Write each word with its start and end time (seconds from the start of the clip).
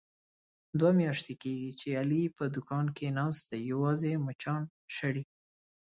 دوه 0.79 0.91
میاشتې 0.99 1.33
کېږي، 1.41 1.71
چې 1.79 1.87
علي 2.01 2.23
په 2.37 2.43
دوکان 2.55 2.85
کې 2.97 3.15
ناست 3.17 3.43
دی 3.51 3.59
یوازې 3.71 4.11
مچان 4.25 4.61
شړي. 4.95 5.23